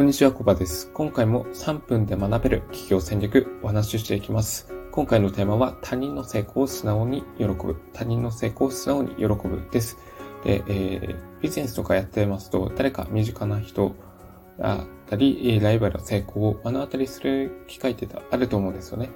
[0.00, 0.90] こんにちは、コバです。
[0.94, 4.72] 今回も3分で学べる企業戦略お話ししていきます。
[4.92, 7.76] 今回のテーマは他人の成功を素直に喜ぶ。
[7.92, 9.98] 他人の成功を素直に喜ぶです。
[10.42, 13.94] で、えー、ビジネスとかやってますと、誰か身近な人
[14.58, 19.10] だったり、ライバルの成功を目の当たりする機会ってあると思うんですよね。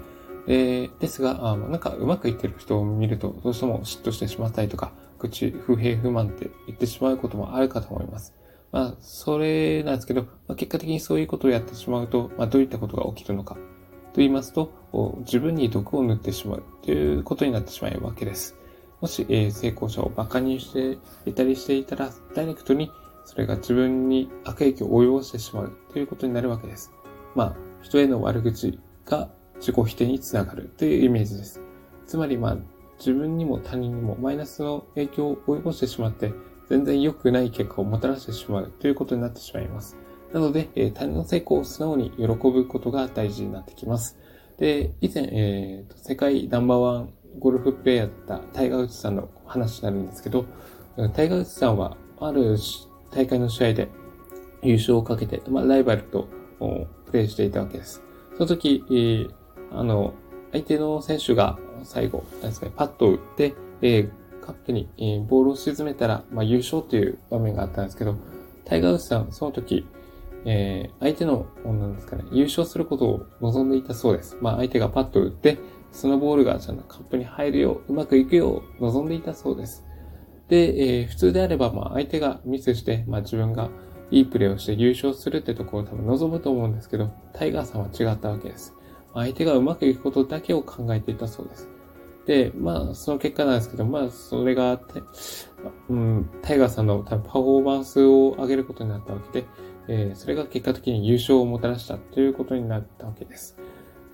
[0.49, 8.35] え、ですが、あなんかうまくいってる人を見ると、どうしても嫉妬してしまったりとか、口、不平不満って言ってしまうこともあるかと思います。
[8.75, 13.61] まあ、それなんですけど、まあ、結果的にそういうことをやってしまうと、まあ、どういったことが起きるのかと
[14.17, 14.73] 言いますと、
[15.21, 18.57] 自分に毒を塗ってしまうということになってしまうわけです。
[19.01, 22.91] もし、えー、成功者を馬鹿にしていたりしていたら、ダイレクトに
[23.25, 26.91] それが自分に悪影響を及ぼしてしまうということになるわけです。
[27.37, 29.31] まあ、人への悪口が
[29.61, 31.61] 自己否定につながるというイメージです。
[32.09, 32.57] つまり、まあ、
[32.99, 36.33] 自分にも他人にもマイナスの影響を及ぼしてしまって、
[36.69, 39.97] 全然良くない結果をもたらしてしまうということになってしまいます。
[40.33, 44.19] なので、え他人の成功を素直に喜ぶことが大事になってきます。
[44.59, 50.47] で、以前、えーと、世界ナンバーワンゴルフプレイヤーだったタイガー・ウッズさんの話になるんですけど、
[51.15, 52.57] タイガー・ウッズさんはある
[53.11, 53.89] 大会の試合で
[54.63, 56.29] 優勝をかけて、まあ、ライバルと
[57.07, 58.03] プレイしていたわけです。
[58.37, 59.31] その時、えー、
[59.73, 60.15] あの、
[60.53, 64.11] 相手の選手が最後、なんですかね、パッと打って、えー、
[64.45, 68.17] カップに、えー、ボールを沈めたら、まあ、優勝という場面があったんですけど、
[68.65, 69.87] タイガー・ウッズさん、その時、
[70.45, 74.37] えー、相手の、なんですかね、優勝することを望んでいたそうです。
[74.41, 75.59] まあ、相手がパッと打って、
[75.93, 79.85] そのボールがちゃんとカップに入るよう、うまくいくよう望んでいたそうです。
[80.49, 83.71] で、えー、普通であれば、まあ、相手がミスして、まあ、自分が
[84.11, 88.75] いいプレーをして優勝するってところを多分望むと思うんですけど、タイガーさんは違ったわけです。
[89.15, 91.69] 相手がうまくいくことだけを考えていたそうです。
[92.27, 94.81] で、まあ、その結果なんですけど、まあ、それが、
[95.89, 99.47] うん、タイガーさんの多分パフォーマンスを上げることになったわけで、
[99.89, 103.59] えー、それが結果的に優勝をもたらしたということになったわけです。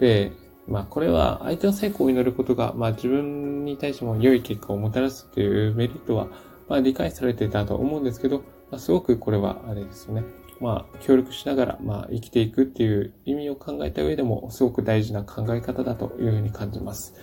[0.00, 0.32] で、
[0.66, 6.28] まあ、これは相手の成功を祈ることが、まあ、自分に対しても良い結果をもたらすというメリットは、
[6.68, 8.38] まあ、理解されていたと思うんですけど、
[8.70, 10.24] まあ、すごくこれはあれですよね。
[10.60, 17.14] まあ、協力しながら、まあ、生きていくっていう意味を考えた上でも、すごく大事な考え方だというふうに感じます。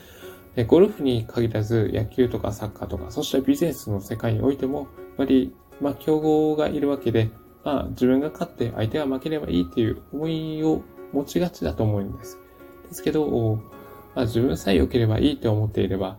[0.65, 4.87] ゴルフに限らず、野球とかサッカーとか、そしてビジネスの世界においても、やっ
[5.17, 7.29] ぱり、まあ、競合がいるわけで、
[7.63, 10.81] まあ、自分が勝って相手が負ければいいっていう思いを
[11.13, 12.39] 持ちがちだと思うんです。
[12.87, 13.59] ですけど、
[14.15, 16.17] まあ、自分さえ良ければいいって思っていれば、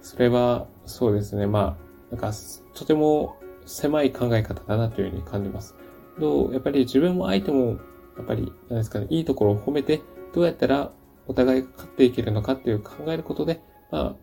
[0.00, 1.76] それは、そうですね、ま
[2.10, 2.32] あ、なんか、
[2.74, 3.36] とても
[3.66, 5.74] 狭い考え方だなというふうに感じます。
[6.18, 7.76] と、やっぱり自分も相手も、
[8.16, 10.00] やっぱり、何ですかね、いいところを褒めて、
[10.32, 10.92] どうやったら
[11.26, 13.60] お互いが勝っていけるのかっていう考えることで、
[13.90, 14.16] まあ、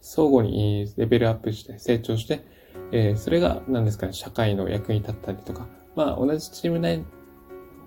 [0.00, 2.44] 相互にレベルアップして成長して、
[2.92, 7.04] えー、それが何ですかね、社会の役に立ったりとか、まあ、同じチーム内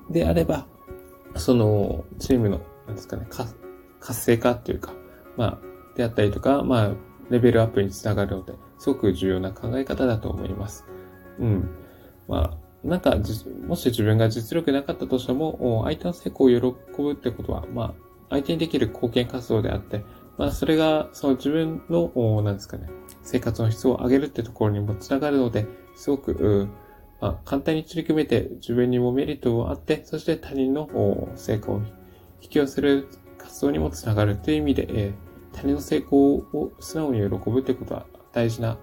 [0.09, 0.67] であれば、
[1.35, 3.55] その、チームの、何ですかね、活
[4.19, 4.93] 性化っていうか、
[5.37, 5.59] まあ、
[5.95, 6.91] であったりとか、まあ、
[7.29, 10.85] レベルアップにつながるので、すごく重要な考え方だと思います。
[11.39, 11.69] うん。
[12.27, 13.15] まあ、なんか、
[13.67, 17.93] もし自分が実力なかったとしても、相手の成功を喜ぶってことは、まあ、
[18.31, 20.03] 相手にできる貢献活動であって、
[20.37, 22.89] まあ、それが、その自分の、なんですかね、
[23.21, 26.69] 生活の質を上げるってところにもつながるので、すごく、
[27.19, 31.81] まあ、簡単に取り組めて自分にもメリットがあって、そして他人の成功を
[32.41, 38.77] 引き寄せる活動にもつながるという意味で、えー、他人の成功を素直に喜ぶってことは大事な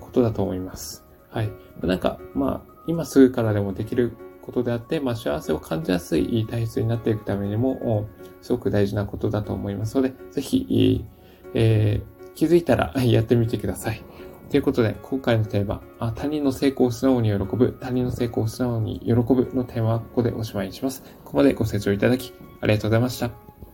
[0.00, 1.04] ことだと思います。
[1.28, 1.50] はい。
[1.82, 8.06] なんか、まあ、今すぐからでもできることであって、まあ、幸せを感じやすい体質になっていくためにも、
[8.40, 11.04] すごく大事なことだと思いますので、ぜひ、
[11.54, 14.02] えー、気づいたら やってみてください。
[14.48, 21.02] ということで、今回のテーマ、あ他人の成功を素直に喜ぶ、他人の成功を素直に喜ぶのテーマはここでおしまいにします。
[21.24, 23.65] ここまでご清聴いただき、ありがとうございました。